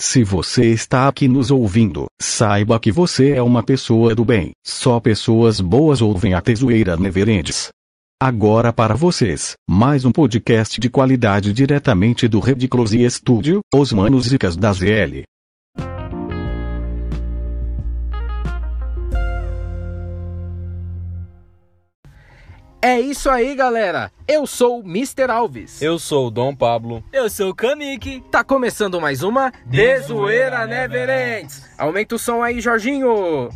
[0.00, 4.52] Se você está aqui nos ouvindo, saiba que você é uma pessoa do bem.
[4.64, 7.70] Só pessoas boas ouvem a Tesoeira Neverendes.
[8.22, 14.26] Agora para vocês, mais um podcast de qualidade diretamente do Red Close Studio, os manos
[14.28, 15.24] zicas da ZL.
[22.80, 24.12] É isso aí, galera.
[24.26, 25.28] Eu sou o Mr.
[25.30, 25.82] Alves.
[25.82, 27.02] Eu sou o Dom Pablo.
[27.12, 28.22] Eu sou o Kamik.
[28.30, 31.64] Tá começando mais uma Desoeira Neverends.
[31.76, 33.48] Aumenta o som aí, Jorginho.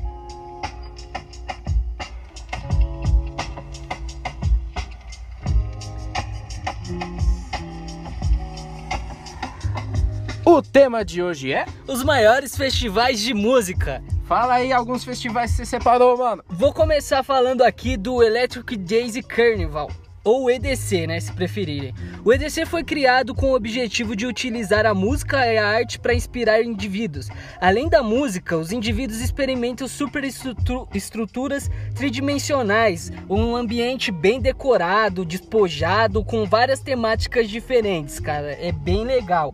[10.45, 11.65] O tema de hoje é?
[11.87, 14.03] Os maiores festivais de música.
[14.25, 16.45] Fala aí alguns festivais que você separou, mano.
[16.49, 19.91] Vou começar falando aqui do Electric Daisy Carnival.
[20.25, 21.93] Ou EDC, né, se preferirem.
[22.25, 26.15] O EDC foi criado com o objetivo de utilizar a música e a arte para
[26.15, 27.29] inspirar indivíduos.
[27.61, 36.79] Além da música, os indivíduos experimentam superestruturas tridimensionais, um ambiente bem decorado, despojado, com várias
[36.79, 38.53] temáticas diferentes, cara.
[38.53, 39.53] É bem legal.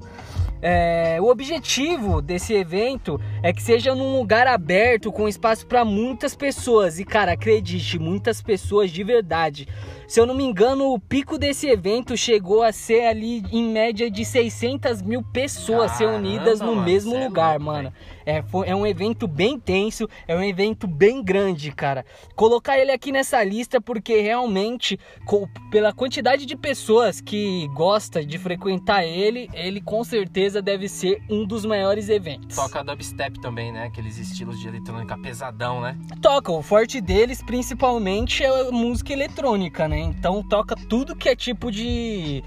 [0.61, 6.35] É, o objetivo desse evento é que seja num lugar aberto com espaço para muitas
[6.35, 9.69] pessoas e cara, acredite, muitas pessoas de verdade.
[10.09, 14.11] Se eu não me engano, o pico desse evento chegou a ser ali em média
[14.11, 17.93] de 600 mil pessoas se reunidas no mano, mesmo é lugar, louco, mano.
[18.25, 22.05] É, foi- é um evento bem intenso, é um evento bem grande, cara.
[22.35, 28.39] Colocar ele aqui nessa lista porque realmente, co- pela quantidade de pessoas que gosta de
[28.39, 32.57] frequentar ele, ele com certeza deve ser um dos maiores eventos.
[32.57, 33.85] Toca dubstep também, né?
[33.85, 35.97] Aqueles estilos de eletrônica pesadão, né?
[36.21, 39.99] Toca, o forte deles principalmente é a música eletrônica, né?
[40.01, 42.43] Então toca tudo que é tipo de,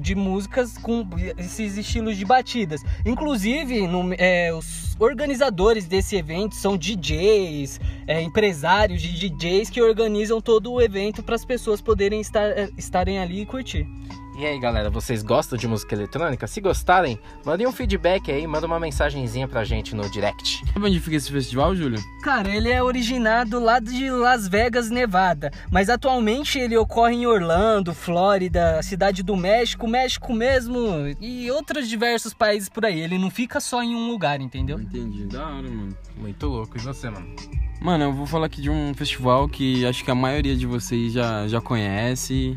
[0.00, 1.06] de músicas com
[1.38, 2.80] esses estilos de batidas.
[3.04, 10.40] Inclusive, no- é, os organizadores desse evento são DJs, é, empresários de DJs que organizam
[10.40, 13.86] todo o evento para as pessoas poderem estar, é, estarem ali e curtir.
[14.34, 16.46] E aí, galera, vocês gostam de música eletrônica?
[16.46, 20.64] Se gostarem, mandem um feedback aí, manda uma mensagenzinha pra gente no direct.
[20.72, 22.02] Sabe onde fica esse festival, Júlio?
[22.22, 27.92] Cara, ele é originado lá de Las Vegas, Nevada, mas atualmente ele ocorre em Orlando,
[27.92, 33.00] Flórida, Cidade do México, México mesmo e outros diversos países por aí.
[33.00, 34.80] Ele não fica só em um lugar, entendeu?
[34.80, 35.94] Entendi, da hora, mano.
[36.16, 36.78] Muito louco.
[36.78, 37.26] E você, mano?
[37.82, 41.12] Mano, eu vou falar aqui de um festival que acho que a maioria de vocês
[41.12, 42.56] já, já conhece.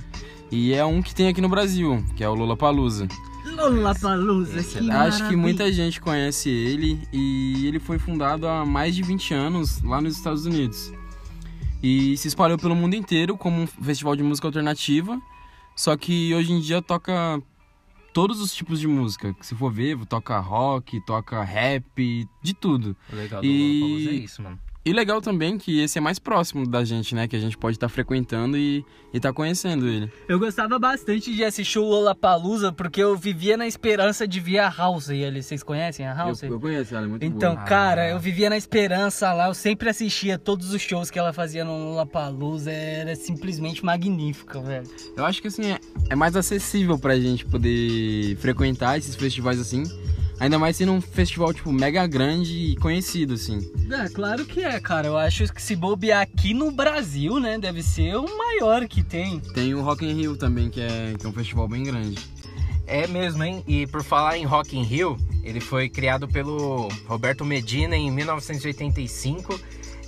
[0.52, 3.08] E é um que tem aqui no Brasil, que é o Lollapalooza.
[3.46, 9.02] Lollapalooza, que Acho que muita gente conhece ele e ele foi fundado há mais de
[9.02, 10.92] 20 anos lá nos Estados Unidos.
[11.82, 15.20] E se espalhou pelo mundo inteiro como um festival de música alternativa,
[15.76, 17.42] só que hoje em dia toca
[18.14, 19.36] todos os tipos de música.
[19.42, 22.96] Se for ver, toca rock, toca rap, de tudo.
[23.12, 24.60] O legal do E- Lollapalooza é isso, mano.
[24.85, 27.28] E legal também que esse é mais próximo da gente, né?
[27.28, 30.12] Que a gente pode estar frequentando e, e tá conhecendo ele.
[30.29, 34.69] Eu gostava bastante de assistir o Lollapalooza porque eu vivia na esperança de ver a
[34.69, 35.41] House ali.
[35.41, 36.44] Vocês conhecem a House?
[36.44, 37.66] Eu, eu conheço ela, é muito Então, boa.
[37.66, 41.66] cara, eu vivia na esperança lá, eu sempre assistia todos os shows que ela fazia
[41.66, 44.88] no Lollapalooza, era simplesmente magnífica, velho.
[45.17, 45.79] Eu acho que assim, é,
[46.12, 49.81] é mais acessível pra gente poder frequentar esses festivais assim.
[50.40, 53.59] Ainda mais sendo um festival, tipo, mega grande e conhecido, assim.
[53.90, 57.81] É, claro que é, cara, eu acho que se bobear aqui no Brasil, né, deve
[57.81, 59.40] ser o maior que tem.
[59.40, 62.18] Tem o Rock in Rio também, que é, que é um festival bem grande.
[62.88, 63.63] É mesmo, hein?
[63.66, 69.59] E por falar em Rock in Rio, ele foi criado pelo Roberto Medina em 1985.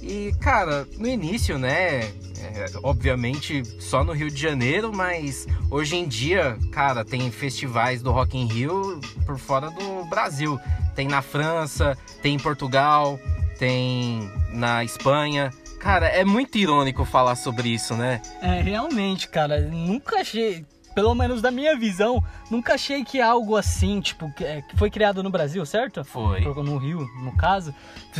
[0.02, 2.12] E, cara, no início, né?
[2.42, 8.12] é, obviamente só no Rio de Janeiro, mas hoje em dia, cara, tem festivais do
[8.12, 10.60] Rock in Rio por fora do Brasil.
[10.96, 13.20] Tem na França, tem em Portugal,
[13.58, 15.52] tem na Espanha.
[15.80, 18.22] Cara, é muito irônico falar sobre isso, né?
[18.42, 20.66] É, realmente, cara, nunca achei,
[20.98, 24.90] pelo menos da minha visão, nunca achei que algo assim, tipo, que, é, que foi
[24.90, 26.04] criado no Brasil, certo?
[26.04, 26.42] Foi.
[26.42, 27.72] No Rio, no caso,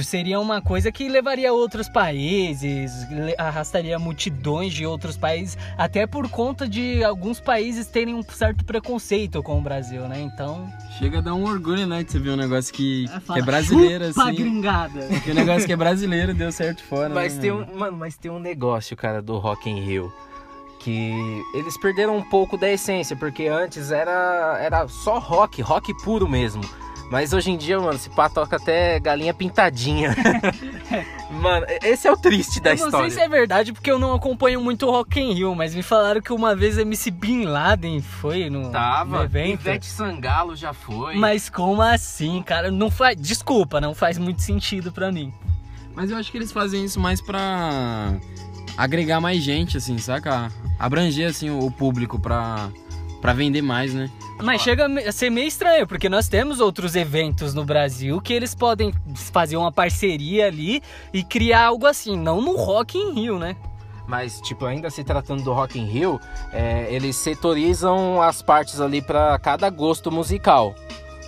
[0.04, 2.92] seria uma coisa que levaria a outros países,
[3.36, 9.42] arrastaria multidões de outros países, até por conta de alguns países terem um certo preconceito
[9.42, 10.22] com o Brasil, né?
[10.22, 10.72] Então.
[11.00, 12.04] Chega a dar um orgulho, né?
[12.04, 14.36] De você ver um negócio que, que fala, é brasileiro, "Chupa, assim.
[14.36, 15.08] gringada.
[15.24, 17.10] Que o negócio que é brasileiro deu certo fora.
[17.10, 20.14] Mas né, tem um, mano, mas tem um negócio, cara, do Rock in Rio
[20.88, 26.30] que eles perderam um pouco da essência, porque antes era era só rock, rock puro
[26.30, 26.62] mesmo.
[27.12, 30.16] Mas hoje em dia, mano, se pá toca até galinha pintadinha.
[31.30, 33.10] mano, esse é o triste da eu não história.
[33.10, 35.84] sei se é verdade porque eu não acompanho muito o Rock in Rio, mas me
[35.84, 39.62] falaram que uma vez MC Bin Laden foi no, no Tava, evento.
[39.62, 41.16] Ivete Sangalo já foi.
[41.16, 42.72] Mas como assim, cara?
[42.72, 43.20] Não faz.
[43.20, 45.34] Desculpa, não faz muito sentido pra mim.
[45.94, 48.14] Mas eu acho que eles fazem isso mais pra
[48.78, 50.52] agregar mais gente, assim, saca?
[50.78, 52.70] Abranger, assim, o público pra,
[53.20, 54.10] pra vender mais, né?
[54.42, 58.54] Mas chega a ser meio estranho, porque nós temos outros eventos no Brasil que eles
[58.54, 60.82] podem fazer uma parceria ali
[61.12, 63.56] e criar algo assim, não no Rock in Rio, né?
[64.08, 66.20] Mas, tipo, ainda se tratando do Rock in Rio,
[66.54, 70.74] é, eles setorizam as partes ali pra cada gosto musical.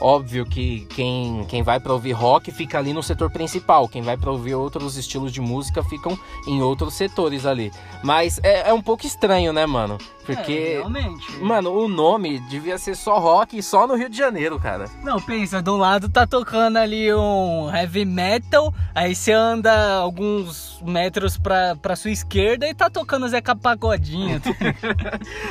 [0.01, 4.15] Óbvio que quem, quem vai pra ouvir rock fica ali no setor principal, quem vai
[4.15, 6.17] pra ouvir outros estilos de música ficam
[6.47, 7.71] em outros setores ali.
[8.01, 9.97] Mas é, é um pouco estranho, né, mano?
[10.35, 11.31] Porque, É, realmente.
[11.41, 14.85] mano, o nome devia ser só rock só no Rio de Janeiro, cara.
[15.03, 20.79] Não, pensa, de um lado tá tocando ali um heavy metal, aí você anda alguns
[20.85, 24.41] metros pra, pra sua esquerda e tá tocando Zeca Pagodinho.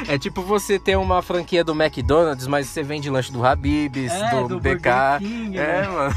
[0.08, 4.30] É tipo você ter uma franquia do McDonald's, mas você vende lanche do Habib's, É,
[4.30, 5.18] do, do BK.
[5.18, 5.88] King, é, né?
[5.88, 6.14] mano.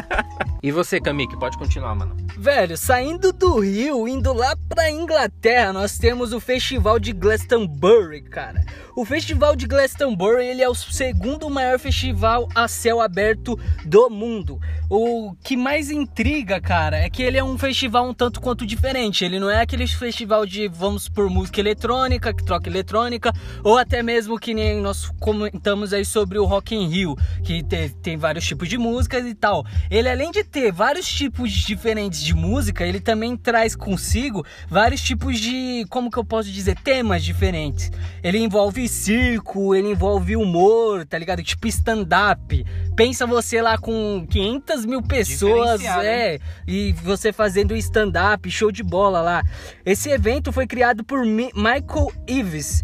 [0.62, 2.16] e você, Kamik, pode continuar, mano.
[2.36, 7.93] Velho, saindo do Rio, indo lá pra Inglaterra, nós temos o Festival de Glastonbury,
[8.30, 8.64] cara.
[8.96, 14.60] O Festival de Glastonbury, ele é o segundo maior festival a céu aberto do mundo.
[14.90, 19.24] O que mais intriga, cara, é que ele é um festival um tanto quanto diferente.
[19.24, 23.32] Ele não é aquele festival de, vamos por música eletrônica, que troca eletrônica,
[23.62, 27.90] ou até mesmo que nem nós comentamos aí sobre o Rock in Rio, que te-
[28.02, 29.64] tem vários tipos de músicas e tal.
[29.90, 35.38] Ele além de ter vários tipos diferentes de música, ele também traz consigo vários tipos
[35.40, 37.83] de, como que eu posso dizer, temas diferentes.
[38.22, 41.42] Ele envolve circo, ele envolve humor, tá ligado?
[41.42, 42.64] Tipo stand-up.
[42.96, 49.20] Pensa você lá com 500 mil pessoas, é, e você fazendo stand-up, show de bola
[49.20, 49.42] lá.
[49.84, 52.82] Esse evento foi criado por Mi- Michael Ives,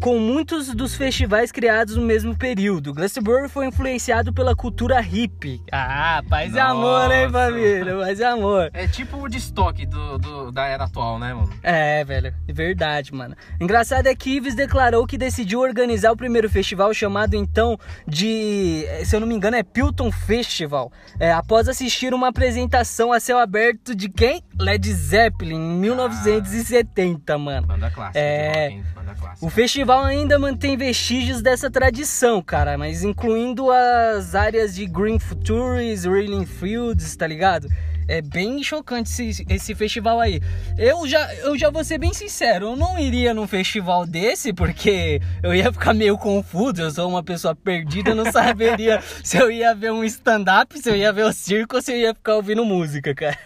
[0.00, 2.94] com muitos dos festivais criados no mesmo período.
[2.94, 5.60] Glastonbury foi influenciado pela cultura hippie.
[5.70, 7.46] Ah, paz e amor, hein, Nossa.
[7.46, 7.96] família?
[7.98, 8.70] Paz e amor.
[8.72, 11.50] É tipo o destoque do, do- da era atual, né, mano?
[11.62, 13.36] É, velho, é verdade, mano.
[13.60, 19.14] Engraçado é que Ives declarou que decidiu organizar o primeiro festival chamado então de, se
[19.14, 23.94] eu não me engano, é Pilton Festival, é, após assistir uma apresentação a céu aberto
[23.94, 24.42] de quem?
[24.60, 27.66] Led Zeppelin, em 1970, mano.
[27.66, 28.18] Banda clássica.
[28.18, 28.68] É.
[28.68, 28.82] rock?
[28.94, 29.46] Banda clássica.
[29.46, 36.04] O festival ainda mantém vestígios dessa tradição, cara, mas incluindo as áreas de Green Futures,
[36.04, 37.68] Reeling Fields, tá ligado?
[38.06, 40.42] É bem chocante esse, esse festival aí.
[40.76, 45.22] Eu já, eu já vou ser bem sincero, eu não iria num festival desse porque
[45.42, 46.82] eu ia ficar meio confuso.
[46.82, 50.90] Eu sou uma pessoa perdida, eu não saberia se eu ia ver um stand-up, se
[50.90, 53.38] eu ia ver o circo ou se eu ia ficar ouvindo música, cara.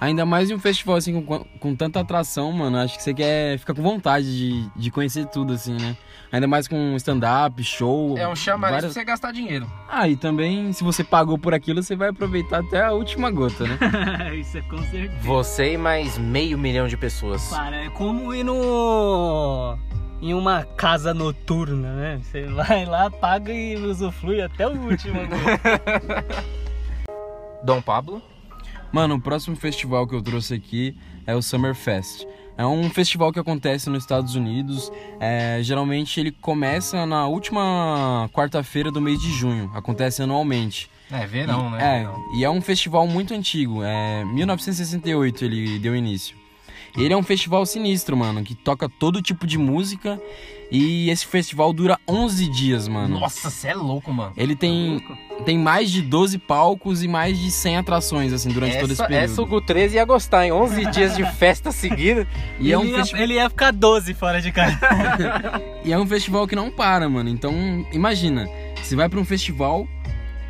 [0.00, 2.76] Ainda mais em um festival assim com, com tanta atração, mano.
[2.78, 5.96] Acho que você quer ficar com vontade de, de conhecer tudo, assim, né?
[6.30, 8.18] Ainda mais com stand-up, show.
[8.18, 9.66] É um chamariz várias- pra você gastar dinheiro.
[9.88, 13.64] Ah, e também, se você pagou por aquilo, você vai aproveitar até a última gota,
[13.66, 13.78] né?
[14.36, 15.14] Isso é com certeza.
[15.22, 17.48] Você e mais meio milhão de pessoas.
[17.50, 19.78] Cara, é como ir no.
[20.20, 22.20] em uma casa noturna, né?
[22.22, 25.20] Você vai lá, paga e usufrui até o último.
[27.62, 28.20] Dom Pablo.
[28.94, 30.96] Mano, o próximo festival que eu trouxe aqui
[31.26, 32.24] é o Summerfest.
[32.56, 34.88] É um festival que acontece nos Estados Unidos.
[35.18, 39.68] É, geralmente ele começa na última quarta-feira do mês de junho.
[39.74, 40.88] Acontece anualmente.
[41.10, 41.78] É, E- verão, né?
[41.82, 42.24] É, Verão.
[42.36, 43.82] e é um festival muito antigo.
[43.82, 46.36] É 1968 ele deu início.
[46.96, 50.20] Ele é um festival sinistro, mano, que toca todo tipo de música.
[50.70, 53.20] E esse festival dura 11 dias, mano.
[53.20, 54.32] Nossa, você é louco, mano.
[54.36, 55.00] Ele tem,
[55.44, 59.06] tem mais de 12 palcos e mais de 100 atrações, assim, durante todo esse Essa,
[59.06, 59.24] período.
[59.30, 60.52] essa o Gu 13 ia gostar, hein?
[60.52, 62.26] 11 dias de festa seguida.
[62.58, 64.78] E é, um ele, ia, festi- ele ia ficar 12 fora de casa.
[65.84, 67.28] e é um festival que não para, mano.
[67.28, 68.48] Então, imagina,
[68.82, 69.86] você vai pra um festival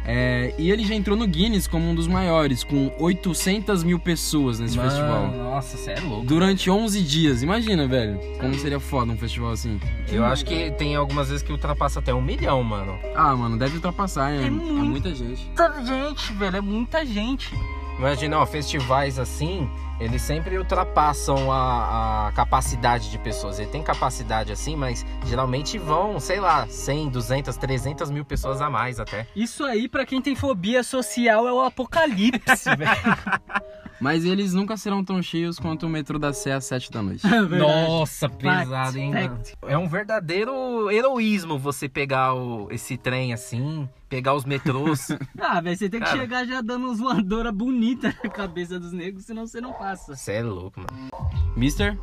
[0.05, 4.59] é, e ele já entrou no Guinness como um dos maiores, com 800 mil pessoas
[4.61, 5.27] nesse Mano, festival.
[5.33, 6.27] Nossa, você é louco.
[6.27, 8.19] Durante 11 dias, imagina, velho.
[8.39, 9.81] Como seria foda um festival assim.
[10.11, 12.99] Eu acho que tem algumas vezes que ultrapassa até um milhão, mano.
[13.15, 14.43] Ah, mano, deve ultrapassar, né?
[14.43, 14.73] É É, muito.
[14.75, 15.45] muita gente.
[15.47, 17.51] Muita gente, velho, é muita gente.
[17.99, 19.71] Imagina, ó, festivais assim,
[20.01, 23.59] eles sempre ultrapassam a, a capacidade de pessoas.
[23.59, 28.69] Ele tem capacidade assim, mas geralmente vão, sei lá, 100, 200, 300 mil pessoas a
[28.69, 29.27] mais até.
[29.35, 33.19] Isso aí, pra quem tem fobia social, é o apocalipse, velho.
[34.01, 37.27] Mas eles nunca serão tão cheios quanto o metrô da Sé às 7 da noite.
[37.59, 39.55] Nossa, Fact, pesado, hein, fact.
[39.67, 45.09] É um verdadeiro heroísmo você pegar o, esse trem assim, pegar os metrôs.
[45.41, 46.19] Ah, velho, você tem que Cara.
[46.19, 50.17] chegar já dando uns voadora bonita na cabeça dos negros, senão você não passa.
[50.17, 51.11] Você é louco, mano.
[51.57, 51.99] Mister?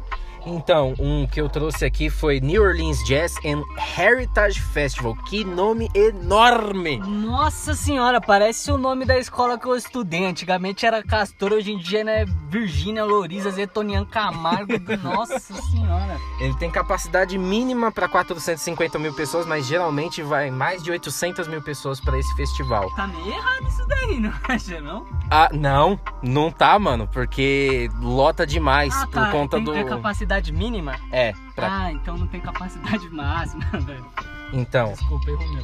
[0.46, 3.62] Então, um que eu trouxe aqui foi New Orleans Jazz and
[3.98, 5.16] Heritage Festival.
[5.30, 6.98] Que nome enorme!
[6.98, 10.26] Nossa senhora, parece o nome da escola que eu estudei.
[10.26, 14.74] Antigamente era Castor, hoje em dia é Virgínia, Louriza, Zetonian Camargo.
[15.04, 16.18] Nossa senhora.
[16.40, 21.62] Ele tem capacidade mínima para 450 mil pessoas, mas geralmente vai mais de 800 mil
[21.62, 22.90] pessoas para esse festival.
[22.96, 25.06] Tá meio errado isso daí, não acha não?
[25.30, 29.32] Ah, não, não tá, mano, porque lota demais Ah, por tá.
[29.32, 29.74] conta tem, do.
[29.76, 30.96] É capacidade mínima?
[31.12, 31.86] É, pra...
[31.86, 34.06] Ah, então não tem capacidade máxima, velho.
[34.54, 34.94] então.
[34.94, 35.64] Desculpa, erro meu.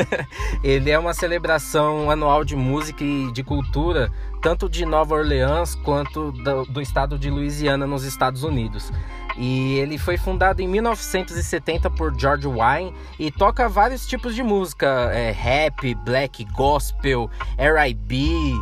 [0.64, 4.10] Ele é uma celebração anual de música e de cultura,
[4.40, 8.90] tanto de Nova Orleans quanto do, do estado de Louisiana, nos Estados Unidos.
[9.38, 14.86] E ele foi fundado em 1970 por George Wine e toca vários tipos de música:
[15.12, 18.52] é, rap, black, gospel, R&B,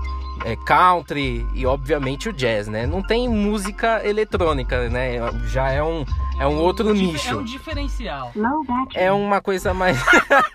[0.45, 2.87] é, country e obviamente o jazz, né?
[2.87, 5.16] Não tem música eletrônica, né?
[5.47, 6.05] Já é um,
[6.38, 7.35] é um outro nicho.
[7.35, 8.33] É um diferencial.
[8.95, 9.99] É uma coisa mais.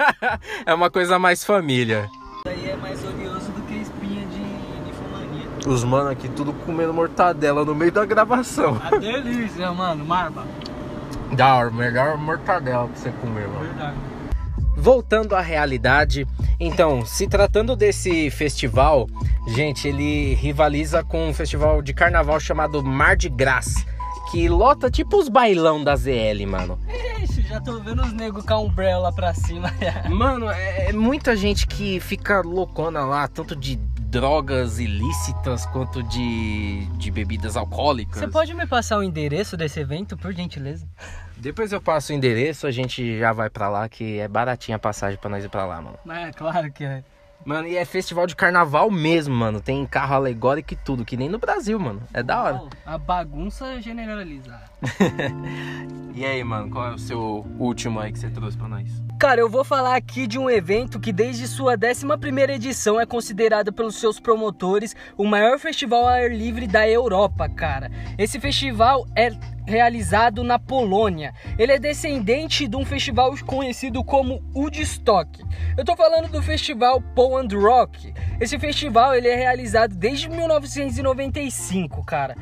[0.65, 2.09] é uma coisa mais família.
[2.45, 5.47] Isso aí é mais oleoso do que espinha de ninfomania.
[5.67, 8.79] Os mano aqui tudo comendo mortadela no meio da gravação.
[8.83, 10.45] A delícia, mano, marba.
[11.33, 13.65] Da hora, melhor mortadela pra você comer, mano.
[13.65, 14.10] Verdade.
[14.81, 16.27] Voltando à realidade,
[16.59, 19.07] então, se tratando desse festival,
[19.49, 23.85] gente, ele rivaliza com um festival de carnaval chamado Mar de Gras,
[24.31, 26.79] que lota tipo os bailão da ZL, mano.
[27.21, 29.71] Ixi, já tô vendo os negros com a umbrella pra cima.
[30.09, 33.79] Mano, é é muita gente que fica loucona lá, tanto de
[34.11, 38.19] drogas ilícitas quanto de, de bebidas alcoólicas.
[38.19, 40.85] Você pode me passar o endereço desse evento, por gentileza?
[41.37, 44.79] Depois eu passo o endereço, a gente já vai pra lá, que é baratinha a
[44.79, 45.97] passagem pra nós ir pra lá, mano.
[46.09, 47.03] É, claro que é.
[47.43, 49.59] Mano, e é festival de carnaval mesmo, mano.
[49.59, 52.01] Tem carro alegórico e tudo, que nem no Brasil, mano.
[52.13, 52.61] É da hora.
[52.85, 54.69] A bagunça generalizada.
[56.13, 59.01] E aí, mano, qual é o seu último aí que você trouxe pra nós?
[59.17, 63.71] Cara, eu vou falar aqui de um evento que desde sua 11ª edição é considerado
[63.71, 67.89] pelos seus promotores o maior festival ao ar livre da Europa, cara.
[68.17, 69.31] Esse festival é
[69.65, 71.33] realizado na Polônia.
[71.57, 75.43] Ele é descendente de um festival conhecido como Woodstock.
[75.77, 78.13] Eu tô falando do festival Poland Rock.
[78.39, 82.35] Esse festival ele é realizado desde 1995, cara.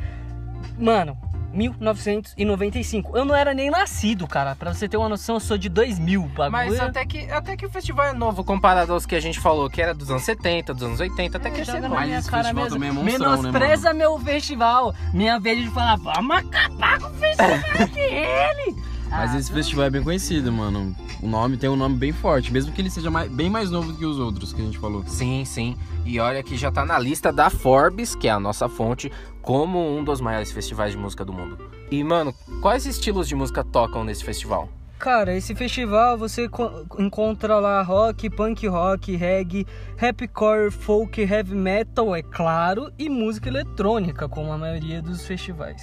[0.77, 1.17] Mano,
[1.53, 3.17] 1995.
[3.17, 4.55] Eu não era nem nascido, cara.
[4.55, 6.21] Pra você ter uma noção, eu sou de 2000.
[6.23, 6.51] Bagulho.
[6.51, 9.69] Mas até que, até que o festival é novo comparado aos que a gente falou,
[9.69, 11.95] que era dos anos 70, dos anos 80, até que esse é novo.
[11.95, 12.75] Mas minha esse cara festival mesmo.
[12.77, 14.93] também é monstrão, né, Menospreza meu festival.
[15.13, 18.75] Minha vez de falar, vamos acabar com o festival dele.
[19.09, 20.95] Mas Ah, esse festival é bem conhecido, mano.
[21.19, 23.91] O nome tem um nome bem forte, mesmo que ele seja mais- bem mais novo
[23.91, 25.03] do que os outros que a gente falou.
[25.07, 25.75] Sim, sim.
[26.05, 29.79] E olha que já tá na lista da Forbes, que é a nossa fonte, como
[29.97, 31.57] um dos maiores festivais de música do mundo.
[31.91, 34.69] E, mano, quais estilos de música tocam nesse festival?
[34.99, 39.65] Cara, esse festival você co- encontra lá rock, punk rock, reggae,
[39.97, 45.81] rapcore, folk, heavy metal, é claro, e música eletrônica, como a maioria dos festivais.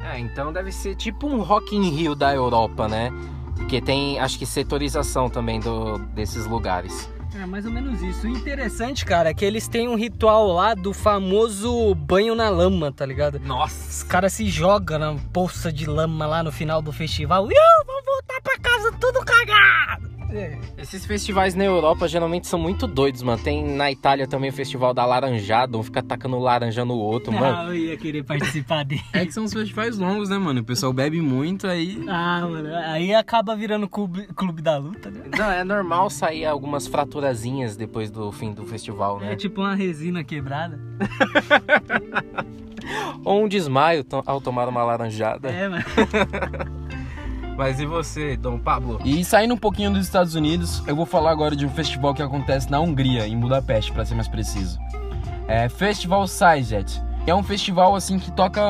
[0.00, 3.10] É, então deve ser tipo um Rock in Rio da Europa, né?
[3.56, 7.10] Porque tem, acho que, setorização também do, desses lugares.
[7.38, 8.26] É mais ou menos isso.
[8.26, 12.90] O interessante, cara, é que eles têm um ritual lá do famoso banho na lama,
[12.90, 13.36] tá ligado?
[13.36, 14.06] Os Nossa!
[14.06, 17.50] caras se jogam na poça de lama lá no final do festival.
[17.50, 20.16] Iu, vamos voltar pra casa tudo cagado!
[20.30, 20.58] É.
[20.76, 23.42] Esses festivais na Europa geralmente são muito doidos, mano.
[23.42, 27.56] Tem na Itália também o festival da laranjada, um fica tacando laranja no outro, mano.
[27.56, 29.02] Ah, eu ia querer participar dele.
[29.12, 30.60] É que são os festivais longos, né, mano?
[30.60, 32.04] O pessoal bebe muito, aí.
[32.08, 35.22] Ah, mano, aí acaba virando clube, clube da luta, né?
[35.36, 36.86] Não, é normal sair algumas
[37.76, 39.32] depois do fim do festival, né?
[39.32, 40.80] É tipo uma resina quebrada.
[43.24, 45.48] Ou um desmaio to- ao tomar uma laranjada.
[45.50, 45.84] É, mano.
[47.56, 49.00] Mas e você, Dom Pablo?
[49.04, 52.20] E saindo um pouquinho dos Estados Unidos, eu vou falar agora de um festival que
[52.22, 54.78] acontece na Hungria, em Budapeste, pra ser mais preciso.
[55.48, 57.00] É Festival Siget.
[57.26, 58.60] É um festival assim que toca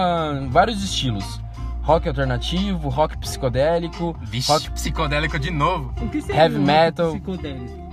[0.49, 1.41] vários estilos.
[1.83, 5.93] Rock alternativo, rock psicodélico, Vixe, rock psicodélico de novo.
[6.01, 7.11] O que seria Heavy metal.
[7.11, 7.86] psicodélico?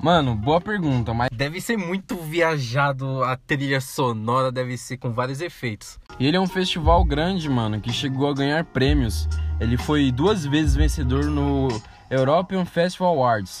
[0.00, 5.40] Mano, boa pergunta, mas Deve ser muito viajado, a trilha sonora deve ser com vários
[5.40, 5.98] efeitos.
[6.20, 9.28] ele é um festival grande, mano, que chegou a ganhar prêmios.
[9.60, 11.68] Ele foi duas vezes vencedor no
[12.10, 13.58] European Festival Awards.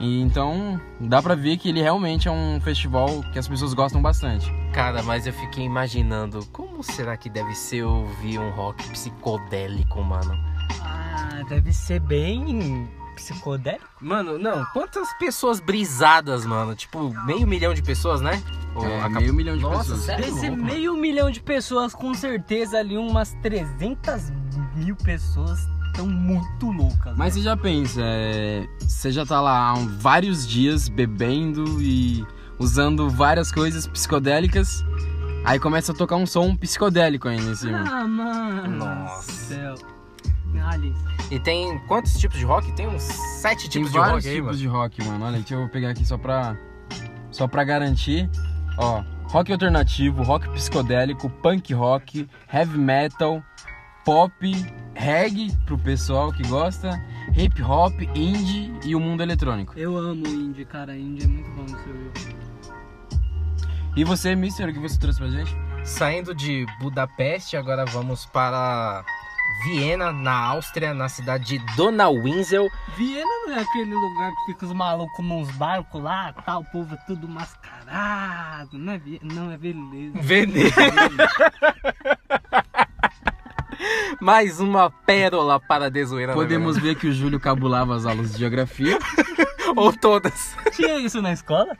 [0.00, 4.02] E então dá pra ver que ele realmente é um festival que as pessoas gostam
[4.02, 4.52] bastante.
[4.72, 10.34] Cara, mas eu fiquei imaginando, como será que deve ser ouvir um rock psicodélico, mano?
[10.82, 13.84] Ah, Ah, deve ser bem psicodélico.
[14.00, 16.74] Mano, não, quantas pessoas brisadas, mano?
[16.74, 18.42] Tipo, meio milhão de pessoas, né?
[18.74, 20.00] Ou É, meio milhão de Nossa, pessoas.
[20.00, 20.24] sério?
[20.24, 24.30] Desse louco, meio milhão de pessoas, com certeza ali umas 300
[24.74, 27.16] mil pessoas estão muito loucas.
[27.16, 27.40] Mas né?
[27.40, 32.26] você já pensa, é, você já tá lá há vários dias bebendo e
[32.58, 34.84] usando várias coisas psicodélicas,
[35.44, 37.84] aí começa a tocar um som psicodélico ainda em cima.
[37.88, 38.76] Ah, mano.
[38.76, 39.30] Nossa.
[39.32, 39.74] céu.
[40.60, 41.00] Alice.
[41.30, 42.70] E tem quantos tipos de rock?
[42.72, 44.58] Tem uns sete Tem tipos de rock aí, tipos mano.
[44.58, 45.24] de rock, mano.
[45.24, 46.56] Olha, deixa eu pegar aqui só pra,
[47.30, 48.28] só pra garantir.
[48.78, 53.42] Ó, rock alternativo, rock psicodélico, punk rock, heavy metal,
[54.04, 54.32] pop,
[54.94, 56.90] reggae pro pessoal que gosta,
[57.36, 59.72] hip hop, indie e o mundo eletrônico.
[59.78, 60.96] Eu amo indie, cara.
[60.96, 62.12] Indie é muito bom, viu?
[63.96, 65.54] E você, Mister, o que você trouxe pra gente?
[65.84, 69.04] Saindo de Budapeste, agora vamos para
[69.62, 72.68] Viena, na Áustria, na cidade de Donauinsel.
[72.96, 76.94] Viena não é aquele lugar que fica os malucos nos barcos lá, tal, o povo
[76.94, 78.78] é tudo mascarado.
[78.78, 80.18] Não é, não, é beleza.
[80.20, 80.74] Veneza.
[84.20, 86.32] Mais uma pérola para a desoeira.
[86.32, 88.98] né, Podemos ver que o Júlio cabulava as aulas de geografia.
[89.76, 90.56] Ou todas.
[90.72, 91.76] Tinha isso na escola?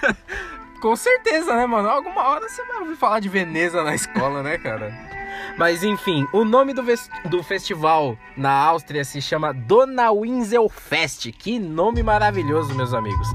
[0.80, 1.88] Com certeza, né, mano?
[1.88, 4.92] Alguma hora você vai ouvir falar de Veneza na escola, né, cara?
[5.56, 6.82] Mas enfim, o nome do,
[7.28, 11.30] do festival na Áustria se chama Donauinsel Fest.
[11.30, 13.28] Que nome maravilhoso, meus amigos.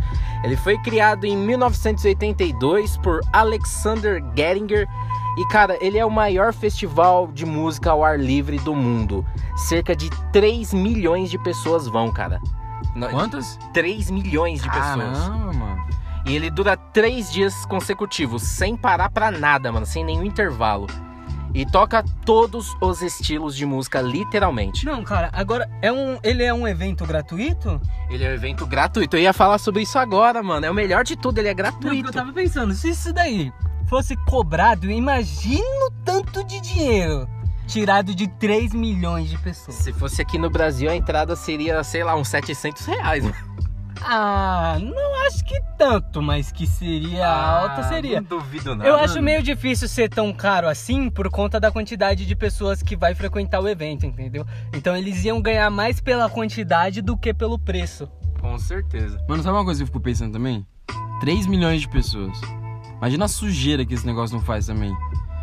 [0.43, 4.87] Ele foi criado em 1982 por Alexander Geringer.
[5.37, 9.25] E, cara, ele é o maior festival de música ao ar livre do mundo.
[9.55, 12.41] Cerca de 3 milhões de pessoas vão, cara.
[13.11, 13.57] Quantas?
[13.73, 15.19] 3 milhões de pessoas.
[15.19, 15.87] Caramba, mano.
[16.25, 20.85] E ele dura três dias consecutivos, sem parar pra nada, mano, sem nenhum intervalo.
[21.59, 24.85] E toca todos os estilos de música, literalmente.
[24.85, 27.81] Não, cara, agora é um, ele é um evento gratuito?
[28.09, 29.17] Ele é um evento gratuito.
[29.17, 30.65] Eu ia falar sobre isso agora, mano.
[30.65, 32.07] É o melhor de tudo, ele é Não, gratuito.
[32.07, 33.51] eu tava pensando, se isso daí
[33.89, 37.27] fosse cobrado, imagina o tanto de dinheiro
[37.67, 39.75] tirado de 3 milhões de pessoas.
[39.75, 43.21] Se fosse aqui no Brasil, a entrada seria, sei lá, uns 700 reais.
[43.23, 43.35] mano.
[44.01, 48.19] Ah, não acho que tanto, mas que seria alta seria.
[48.19, 48.85] Ah, Não duvido não.
[48.85, 52.95] Eu acho meio difícil ser tão caro assim por conta da quantidade de pessoas que
[52.95, 54.45] vai frequentar o evento, entendeu?
[54.73, 58.09] Então eles iam ganhar mais pela quantidade do que pelo preço.
[58.39, 59.19] Com certeza.
[59.27, 60.65] Mano, sabe uma coisa que eu fico pensando também?
[61.19, 62.39] 3 milhões de pessoas.
[62.97, 64.93] Imagina a sujeira que esse negócio não faz também.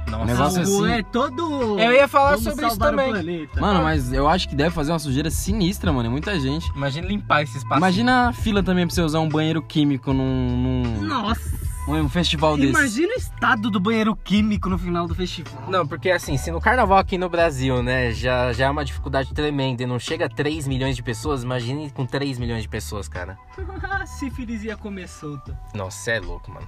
[0.07, 0.23] Nossa.
[0.23, 1.79] O negócio assim- é todo.
[1.79, 3.11] Eu ia falar Vamos sobre isso também.
[3.11, 3.61] planeta.
[3.61, 6.07] Mano, mas eu acho que deve fazer uma sujeira sinistra, mano.
[6.09, 6.69] É muita gente.
[6.75, 7.79] Imagina limpar esse espaço.
[7.79, 11.41] Imagina a fila também pra você usar um banheiro químico num, num, Nossa.
[11.89, 12.71] num festival desse.
[12.71, 15.65] Imagina o estado do banheiro químico no final do festival.
[15.69, 19.33] Não, porque assim, se no carnaval aqui no Brasil, né, já, já é uma dificuldade
[19.35, 23.09] tremenda e não chega a 3 milhões de pessoas, imagine com 3 milhões de pessoas,
[23.09, 23.37] cara.
[23.91, 25.59] a sífilis ia comer solta.
[25.75, 26.67] Nossa, é louco, mano.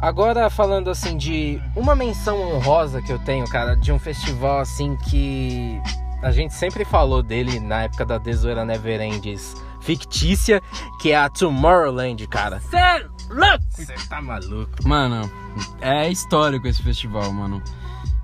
[0.00, 4.96] Agora falando assim de uma menção honrosa que eu tenho, cara, de um festival assim
[4.96, 5.80] que
[6.22, 10.62] a gente sempre falou dele na época da Desoeira Neverendis fictícia,
[11.00, 12.60] que é a Tomorrowland, cara.
[13.28, 13.64] Louco!
[13.70, 14.70] Você tá maluco?
[14.86, 15.30] Mano,
[15.80, 17.62] é histórico esse festival, mano.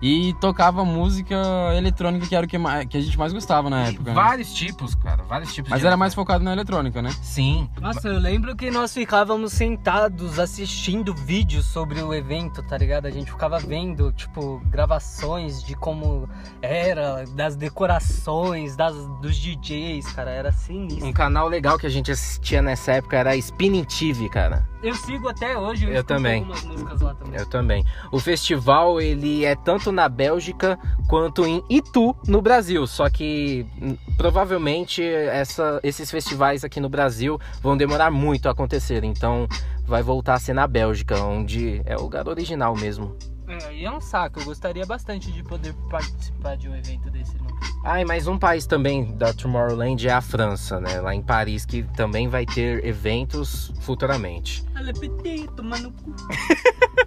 [0.02, 1.34] E tocava música
[1.76, 4.10] eletrônica, que era o que, mais- que a gente mais gostava na época.
[4.10, 4.14] né?
[4.14, 5.70] Vários tipos, cara, vários tipos.
[5.70, 7.10] Mas de era mais focado na eletrônica, né?
[7.22, 7.68] Sim.
[7.80, 13.06] Nossa, eu lembro que nós ficávamos sentados assistindo vídeos sobre o evento, tá ligado?
[13.06, 16.28] A gente ficava vendo, tipo, gravações de como
[16.60, 21.06] era, das decorações, das, dos DJs, cara, era sinistro.
[21.06, 24.68] Um canal legal que a gente assistia nessa época era Spinning TV, cara.
[24.84, 26.40] Eu sigo até hoje, eu, Eu também.
[26.40, 27.40] algumas músicas lá também.
[27.40, 27.84] Eu também.
[28.12, 32.86] O festival ele é tanto na Bélgica quanto em Itu, no Brasil.
[32.86, 39.02] Só que hum, provavelmente essa- esses festivais aqui no Brasil vão demorar muito a acontecer.
[39.04, 39.48] Então
[39.86, 43.16] vai voltar a ser na Bélgica, onde é o lugar original mesmo.
[43.46, 47.36] É, e é um saco, eu gostaria bastante de poder participar de um evento desse.
[47.36, 47.54] Não.
[47.84, 51.00] Ah, e mais um país também da Tomorrowland é a França, né?
[51.00, 54.64] Lá em Paris, que também vai ter eventos futuramente.
[54.74, 56.14] Ela PT, toma no cu.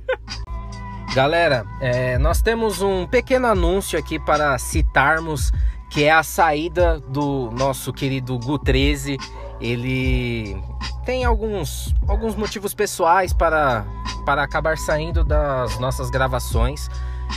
[1.16, 5.52] Galera, é, nós temos um pequeno anúncio aqui para citarmos,
[5.90, 9.18] que é a saída do nosso querido Gu 13.
[9.60, 10.56] Ele
[11.08, 13.86] tem alguns, alguns motivos pessoais para,
[14.26, 16.90] para acabar saindo das nossas gravações.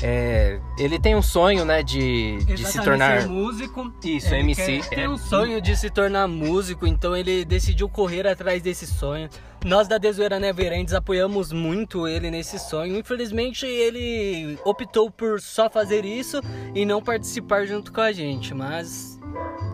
[0.02, 3.26] É, ele tem um sonho, né, de, de se tornar.
[3.28, 3.92] músico.
[4.04, 4.78] Isso, Ele MC.
[4.80, 5.08] quer- tem É.
[5.08, 9.28] um sonho de se tornar músico, então ele decidiu correr atrás desse sonho.
[9.64, 12.96] Nós da Desoeira Neverends apoiamos muito ele nesse sonho.
[12.98, 16.40] Infelizmente, ele optou por só fazer isso
[16.74, 19.19] e não participar junto com a gente, mas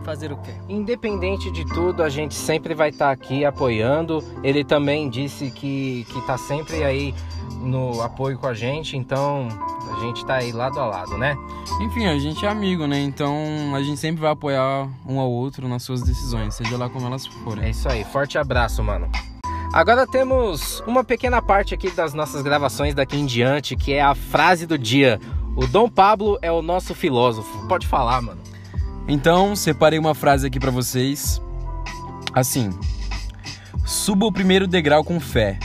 [0.04, 0.52] fazer o quê?
[0.68, 4.22] Independente de tudo, a gente sempre vai estar aqui apoiando.
[4.42, 7.14] Ele também disse que, que tá sempre aí
[7.60, 9.48] no apoio com a gente, então
[9.96, 11.36] a gente tá aí lado a lado, né?
[11.80, 13.00] Enfim, a gente é amigo, né?
[13.00, 13.34] Então
[13.74, 17.26] a gente sempre vai apoiar um ao outro nas suas decisões, seja lá como elas
[17.26, 17.70] É forem.
[17.70, 19.08] isso aí, forte abraço, mano.
[19.72, 24.14] Agora temos uma pequena parte aqui das nossas gravações daqui em diante, que é a
[24.14, 25.20] frase do dia.
[25.56, 27.66] O Dom Pablo é o nosso filósofo.
[27.66, 28.40] Pode falar, mano.
[29.08, 31.40] Então, separei uma frase aqui pra vocês.
[32.32, 32.70] Assim:
[33.84, 35.58] Suba o primeiro degrau com fé.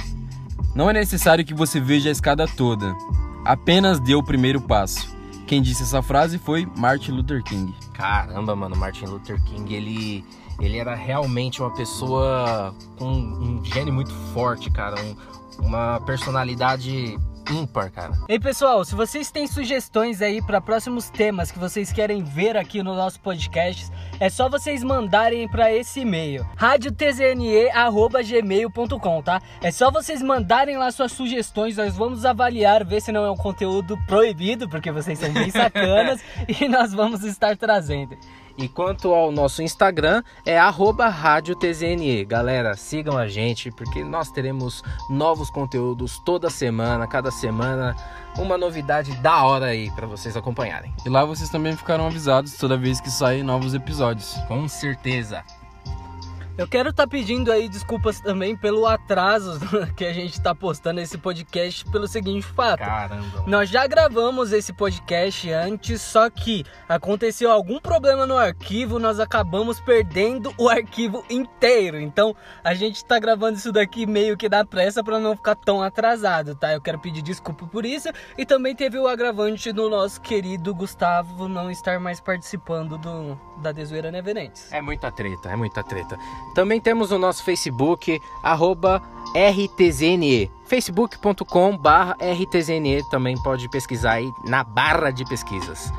[0.75, 2.95] Não é necessário que você veja a escada toda.
[3.43, 5.10] Apenas dê o primeiro passo.
[5.47, 7.73] Quem disse essa frase foi Martin Luther King.
[7.93, 10.23] Caramba, mano, Martin Luther King, ele,
[10.62, 14.95] ele era realmente uma pessoa com um gênio muito forte, cara.
[15.01, 15.15] um-
[15.60, 18.13] uma personalidade ímpar, cara.
[18.27, 22.82] Ei pessoal, se vocês têm sugestões aí para próximos temas que vocês querem ver aqui
[22.84, 29.41] no nosso podcast, é só vocês mandarem para esse e-mail, radiotzne@gmail.com, tá?
[29.62, 33.38] É só vocês mandarem lá suas sugestões, nós vamos avaliar, ver se não é um
[33.38, 38.15] conteúdo proibido, porque vocês são bem sacanas e nós vamos estar trazendo.
[38.62, 42.24] E quanto ao nosso Instagram, é arroba Rádio TZNE.
[42.24, 47.95] Galera, sigam a gente, porque nós teremos novos conteúdos toda semana, cada semana,
[48.38, 50.93] uma novidade da hora aí para vocês acompanharem.
[51.04, 54.36] E lá vocês também ficarão avisados toda vez que saem novos episódios.
[54.47, 55.43] Com certeza.
[56.58, 59.60] Eu quero estar pedindo aí desculpas também pelo atraso
[59.96, 62.80] que a gente está postando esse podcast pelo seguinte fato.
[62.80, 63.44] Caramba.
[63.48, 69.80] Nós já gravamos esse podcast antes, só que aconteceu algum problema no arquivo, nós acabamos
[69.80, 72.00] perdendo o arquivo inteiro.
[72.00, 75.82] Então a gente tá gravando isso daqui meio que na pressa para não ficar tão
[75.82, 76.74] atrasado, tá?
[76.74, 81.48] Eu quero pedir desculpa por isso e também teve o agravante do nosso querido Gustavo
[81.48, 84.72] não estar mais participando do da Desoeira Neverentes.
[84.74, 86.18] É muita treta, é muita treta.
[86.54, 89.01] Também temos o nosso Facebook, arroba
[89.36, 90.51] RTZNE.
[90.65, 95.93] facebook.com barra RTZNE, também pode pesquisar aí na barra de pesquisas.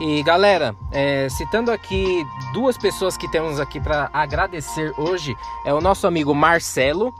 [0.00, 5.80] E galera, é, citando aqui duas pessoas que temos aqui para agradecer hoje, é o
[5.80, 7.12] nosso amigo Marcelo,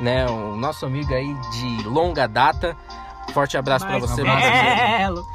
[0.00, 2.76] né, o nosso amigo aí de longa data.
[3.32, 5.26] Forte abraço para você, Marcelo.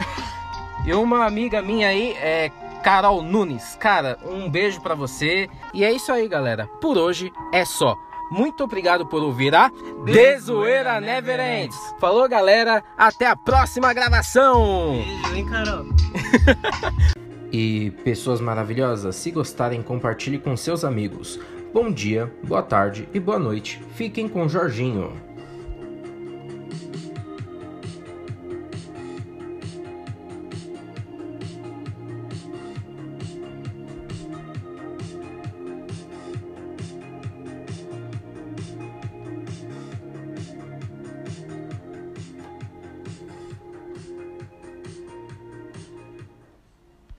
[0.84, 2.52] E uma amiga minha aí é
[2.84, 3.76] Carol Nunes.
[3.80, 5.50] Cara, um beijo pra você.
[5.74, 6.68] E é isso aí, galera.
[6.82, 7.98] Por hoje é só.
[8.32, 9.70] Muito obrigado por ouvir a
[10.06, 11.76] Desoeira Never Ends.
[12.00, 12.82] Falou, galera.
[12.98, 15.04] Até a próxima gravação.
[15.04, 15.86] Beijo, hein, Carol?
[17.54, 21.38] E pessoas maravilhosas, se gostarem, compartilhe com seus amigos.
[21.74, 23.84] Bom dia, boa tarde e boa noite.
[23.94, 25.12] Fiquem com Jorginho.